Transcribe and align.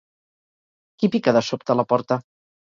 Qui 1.03 1.09
pica 1.17 1.35
de 1.37 1.45
sobte 1.49 1.77
la 1.81 1.87
porta? 1.95 2.19